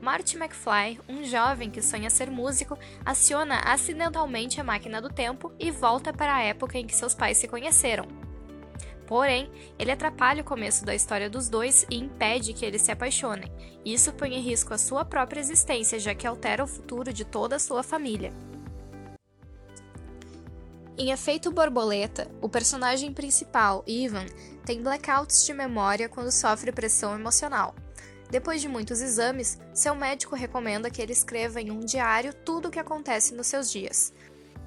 Marty 0.02 0.37
McFly, 0.37 0.99
um 1.09 1.23
jovem 1.23 1.71
que 1.71 1.80
sonha 1.80 2.11
ser 2.11 2.28
músico, 2.28 2.76
aciona 3.04 3.61
acidentalmente 3.61 4.61
a 4.61 4.64
máquina 4.64 5.00
do 5.00 5.09
tempo 5.09 5.52
e 5.61 5.71
volta 5.71 6.12
para 6.12 6.35
a 6.35 6.42
época 6.42 6.76
em 6.76 6.85
que 6.85 6.97
seus 6.97 7.14
pais 7.14 7.38
se 7.38 7.47
conheceram. 7.47 8.09
Porém, 9.06 9.49
ele 9.78 9.92
atrapalha 9.92 10.42
o 10.42 10.44
começo 10.44 10.85
da 10.85 10.92
história 10.92 11.30
dos 11.30 11.49
dois 11.49 11.87
e 11.88 11.94
impede 11.94 12.52
que 12.52 12.64
eles 12.64 12.82
se 12.82 12.90
apaixonem. 12.90 13.49
Isso 13.85 14.12
põe 14.12 14.35
em 14.35 14.40
risco 14.40 14.75
a 14.75 14.78
sua 14.78 15.04
própria 15.04 15.38
existência, 15.38 16.00
já 16.00 16.12
que 16.16 16.26
altera 16.26 16.64
o 16.64 16.66
futuro 16.66 17.12
de 17.12 17.25
toda 17.25 17.54
a 17.54 17.61
sua 17.61 17.85
família. 17.85 18.32
Em 20.99 21.12
Efeito 21.12 21.52
Borboleta, 21.52 22.28
o 22.40 22.49
personagem 22.49 23.12
principal, 23.12 23.85
Ivan, 23.87 24.26
tem 24.66 24.82
blackouts 24.82 25.47
de 25.47 25.54
memória 25.54 26.09
quando 26.09 26.32
sofre 26.32 26.73
pressão 26.73 27.14
emocional. 27.14 27.73
Depois 28.33 28.62
de 28.62 28.67
muitos 28.67 29.03
exames, 29.03 29.59
seu 29.75 29.95
médico 29.95 30.35
recomenda 30.35 30.91
que 30.91 31.03
ele 31.03 31.12
escreva 31.12 31.61
em 31.61 31.71
um 31.71 31.81
diário 31.81 32.33
tudo 32.33 32.69
o 32.69 32.71
que 32.71 32.79
acontece 32.79 33.35
nos 33.35 33.47
seus 33.47 33.71
dias. 33.71 34.11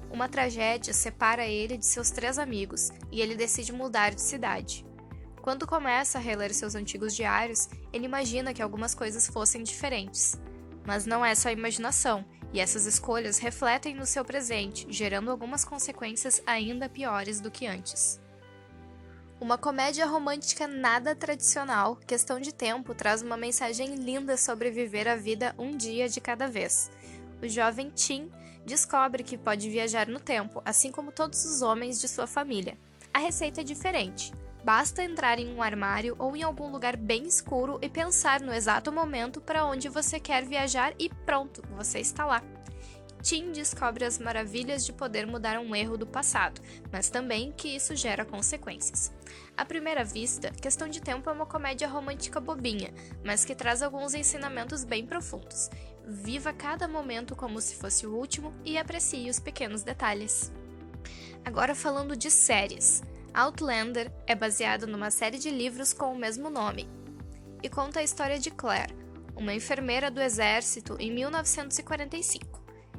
Uma 0.08 0.28
tragédia 0.28 0.94
separa 0.94 1.44
ele 1.44 1.76
de 1.76 1.84
seus 1.84 2.12
três 2.12 2.38
amigos 2.38 2.92
e 3.10 3.20
ele 3.20 3.34
decide 3.34 3.72
mudar 3.72 4.14
de 4.14 4.20
cidade. 4.20 4.86
Quando 5.42 5.66
começa 5.66 6.16
a 6.16 6.20
reler 6.20 6.54
seus 6.54 6.76
antigos 6.76 7.12
diários, 7.12 7.68
ele 7.92 8.04
imagina 8.04 8.54
que 8.54 8.62
algumas 8.62 8.94
coisas 8.94 9.26
fossem 9.26 9.64
diferentes. 9.64 10.40
Mas 10.86 11.04
não 11.04 11.24
é 11.24 11.34
só 11.34 11.50
imaginação, 11.50 12.24
e 12.52 12.60
essas 12.60 12.86
escolhas 12.86 13.38
refletem 13.38 13.96
no 13.96 14.06
seu 14.06 14.24
presente, 14.24 14.86
gerando 14.88 15.28
algumas 15.28 15.64
consequências 15.64 16.40
ainda 16.46 16.88
piores 16.88 17.40
do 17.40 17.50
que 17.50 17.66
antes. 17.66 18.20
Uma 19.38 19.58
comédia 19.58 20.06
romântica 20.06 20.66
nada 20.66 21.14
tradicional, 21.14 21.96
Questão 22.06 22.40
de 22.40 22.54
Tempo, 22.54 22.94
traz 22.94 23.20
uma 23.20 23.36
mensagem 23.36 23.94
linda 23.94 24.34
sobre 24.34 24.70
viver 24.70 25.06
a 25.06 25.14
vida 25.14 25.54
um 25.58 25.76
dia 25.76 26.08
de 26.08 26.22
cada 26.22 26.48
vez. 26.48 26.90
O 27.42 27.46
jovem 27.46 27.90
Tim 27.90 28.30
descobre 28.64 29.22
que 29.22 29.36
pode 29.36 29.68
viajar 29.68 30.08
no 30.08 30.18
tempo, 30.18 30.62
assim 30.64 30.90
como 30.90 31.12
todos 31.12 31.44
os 31.44 31.60
homens 31.60 32.00
de 32.00 32.08
sua 32.08 32.26
família. 32.26 32.78
A 33.12 33.18
receita 33.18 33.60
é 33.60 33.64
diferente. 33.64 34.32
Basta 34.64 35.04
entrar 35.04 35.38
em 35.38 35.54
um 35.54 35.62
armário 35.62 36.16
ou 36.18 36.34
em 36.34 36.42
algum 36.42 36.70
lugar 36.70 36.96
bem 36.96 37.26
escuro 37.26 37.78
e 37.82 37.90
pensar 37.90 38.40
no 38.40 38.54
exato 38.54 38.90
momento 38.90 39.38
para 39.38 39.66
onde 39.66 39.90
você 39.90 40.18
quer 40.18 40.46
viajar 40.46 40.94
e 40.98 41.10
pronto, 41.10 41.62
você 41.76 42.00
está 42.00 42.24
lá. 42.24 42.42
Tim 43.26 43.50
descobre 43.50 44.04
as 44.04 44.20
maravilhas 44.20 44.86
de 44.86 44.92
poder 44.92 45.26
mudar 45.26 45.58
um 45.58 45.74
erro 45.74 45.98
do 45.98 46.06
passado, 46.06 46.60
mas 46.92 47.10
também 47.10 47.50
que 47.50 47.74
isso 47.74 47.96
gera 47.96 48.24
consequências. 48.24 49.12
À 49.56 49.64
primeira 49.64 50.04
vista, 50.04 50.52
Questão 50.52 50.86
de 50.86 51.00
Tempo 51.00 51.28
é 51.28 51.32
uma 51.32 51.44
comédia 51.44 51.88
romântica 51.88 52.38
bobinha, 52.38 52.94
mas 53.24 53.44
que 53.44 53.52
traz 53.52 53.82
alguns 53.82 54.14
ensinamentos 54.14 54.84
bem 54.84 55.04
profundos. 55.04 55.68
Viva 56.06 56.52
cada 56.52 56.86
momento 56.86 57.34
como 57.34 57.60
se 57.60 57.74
fosse 57.74 58.06
o 58.06 58.14
último 58.14 58.54
e 58.64 58.78
aprecie 58.78 59.28
os 59.28 59.40
pequenos 59.40 59.82
detalhes. 59.82 60.52
Agora 61.44 61.74
falando 61.74 62.16
de 62.16 62.30
séries. 62.30 63.02
Outlander 63.34 64.08
é 64.24 64.36
baseado 64.36 64.86
numa 64.86 65.10
série 65.10 65.40
de 65.40 65.50
livros 65.50 65.92
com 65.92 66.12
o 66.12 66.16
mesmo 66.16 66.48
nome 66.48 66.88
e 67.60 67.68
conta 67.68 67.98
a 67.98 68.04
história 68.04 68.38
de 68.38 68.52
Claire, 68.52 68.94
uma 69.34 69.52
enfermeira 69.52 70.12
do 70.12 70.22
exército 70.22 70.96
em 71.00 71.10
1945. 71.10 72.55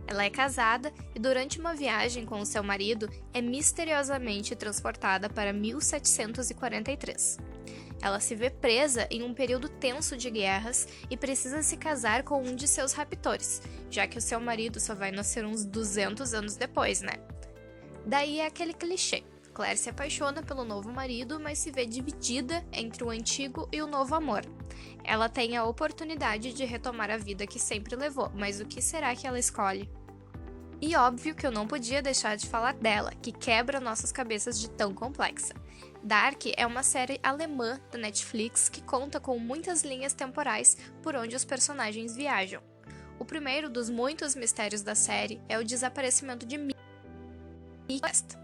Ela 0.07 0.23
é 0.23 0.29
casada 0.29 0.93
e, 1.13 1.19
durante 1.19 1.59
uma 1.59 1.75
viagem 1.75 2.25
com 2.25 2.43
seu 2.45 2.63
marido, 2.63 3.09
é 3.33 3.41
misteriosamente 3.41 4.55
transportada 4.55 5.29
para 5.29 5.51
1743. 5.51 7.37
Ela 8.01 8.19
se 8.19 8.35
vê 8.35 8.49
presa 8.49 9.07
em 9.11 9.23
um 9.23 9.33
período 9.33 9.67
tenso 9.67 10.15
de 10.15 10.29
guerras 10.29 10.87
e 11.09 11.17
precisa 11.17 11.61
se 11.61 11.75
casar 11.75 12.23
com 12.23 12.41
um 12.41 12.55
de 12.55 12.67
seus 12.67 12.93
raptores, 12.93 13.61
já 13.89 14.07
que 14.07 14.17
o 14.17 14.21
seu 14.21 14.39
marido 14.39 14.79
só 14.79 14.95
vai 14.95 15.11
nascer 15.11 15.45
uns 15.45 15.65
200 15.65 16.33
anos 16.33 16.55
depois, 16.55 17.01
né? 17.01 17.13
Daí 18.05 18.39
é 18.39 18.45
aquele 18.45 18.73
clichê. 18.73 19.23
Claire 19.53 19.77
se 19.77 19.89
apaixona 19.89 20.43
pelo 20.43 20.63
novo 20.63 20.91
marido, 20.93 21.39
mas 21.39 21.57
se 21.57 21.71
vê 21.71 21.83
dividida 21.83 22.63
entre 22.71 23.03
o 23.03 23.09
antigo 23.09 23.67
e 23.71 23.81
o 23.81 23.87
novo 23.87 24.13
amor. 24.13 24.43
Ela 25.03 25.27
tem 25.27 25.57
a 25.57 25.65
oportunidade 25.65 26.53
de 26.53 26.63
retomar 26.63 27.09
a 27.09 27.17
vida 27.17 27.47
que 27.47 27.59
sempre 27.59 27.95
levou, 27.95 28.31
mas 28.35 28.61
o 28.61 28.65
que 28.65 28.79
será 28.79 29.15
que 29.15 29.25
ela 29.25 29.39
escolhe? 29.39 29.89
E 30.79 30.95
óbvio 30.95 31.33
que 31.33 31.45
eu 31.45 31.51
não 31.51 31.65
podia 31.65 32.03
deixar 32.03 32.37
de 32.37 32.47
falar 32.47 32.73
dela, 32.75 33.11
que 33.21 33.31
quebra 33.31 33.79
nossas 33.79 34.11
cabeças 34.11 34.59
de 34.59 34.69
tão 34.69 34.93
complexa. 34.93 35.55
Dark 36.03 36.43
é 36.55 36.65
uma 36.67 36.83
série 36.83 37.19
alemã 37.23 37.81
da 37.91 37.97
Netflix 37.97 38.69
que 38.69 38.81
conta 38.81 39.19
com 39.19 39.39
muitas 39.39 39.83
linhas 39.83 40.13
temporais 40.13 40.77
por 41.01 41.15
onde 41.15 41.35
os 41.35 41.43
personagens 41.43 42.15
viajam. 42.15 42.61
O 43.19 43.25
primeiro 43.25 43.69
dos 43.69 43.89
muitos 43.89 44.35
mistérios 44.35 44.83
da 44.83 44.93
série 44.93 45.41
é 45.49 45.57
o 45.57 45.63
desaparecimento 45.63 46.45
de 46.45 46.57
Mickey 46.57 46.79
West. 48.03 48.35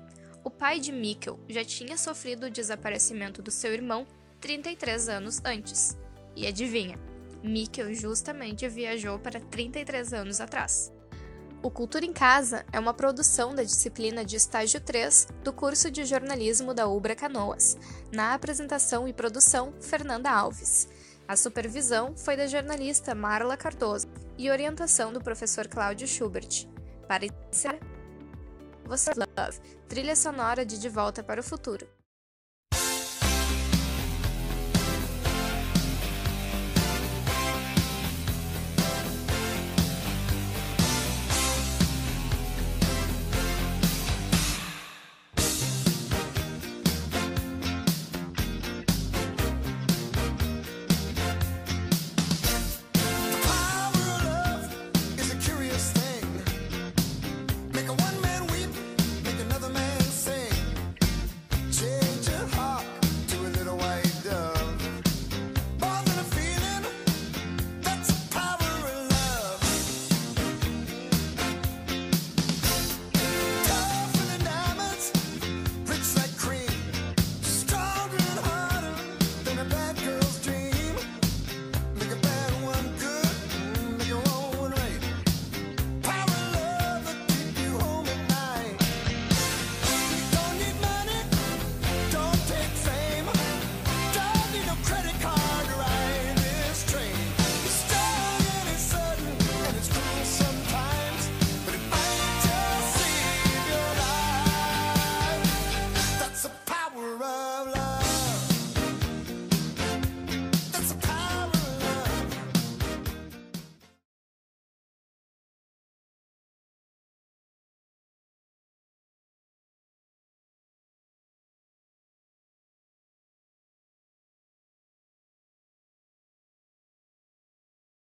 O 0.44 0.50
pai 0.50 0.80
de 0.80 0.92
Mikkel 0.92 1.40
já 1.48 1.64
tinha 1.64 1.98
sofrido 1.98 2.48
o 2.48 2.50
desaparecimento 2.50 3.42
do 3.42 3.52
seu 3.52 3.74
irmão 3.74 4.08
33 4.42 5.08
anos 5.08 5.40
antes. 5.46 5.96
E 6.36 6.48
adivinha, 6.48 7.00
Mikkel 7.44 7.94
justamente 7.94 8.68
viajou 8.68 9.20
para 9.20 9.40
33 9.40 10.14
anos 10.14 10.42
atrás. 10.42 10.93
O 11.64 11.72
Cultura 11.72 12.06
em 12.06 12.12
Casa 12.12 12.66
é 12.74 12.78
uma 12.78 12.94
produção 12.94 13.56
da 13.56 13.64
disciplina 13.64 14.26
de 14.26 14.36
estágio 14.36 14.82
3 14.82 15.30
do 15.46 15.54
curso 15.54 15.90
de 15.90 16.04
jornalismo 16.04 16.74
da 16.74 16.90
Ubra 16.90 17.16
Canoas. 17.16 17.78
Na 18.12 18.34
apresentação 18.34 19.08
e 19.08 19.14
produção, 19.14 19.74
Fernanda 19.80 20.30
Alves. 20.30 20.90
A 21.26 21.38
supervisão 21.38 22.18
foi 22.18 22.36
da 22.36 22.48
jornalista 22.48 23.16
Marla 23.16 23.56
Cardoso 23.56 24.10
e 24.38 24.52
orientação 24.52 25.14
do 25.14 25.22
professor 25.22 25.66
Cláudio 25.70 26.06
Schubert. 26.06 26.68
Para 27.08 27.28
iniciar, 27.28 27.80
você 28.84 29.12
Love, 29.16 29.62
trilha 29.88 30.18
sonora 30.18 30.66
de 30.66 30.78
De 30.78 30.90
Volta 30.90 31.24
para 31.24 31.40
o 31.40 31.44
Futuro. 31.44 31.88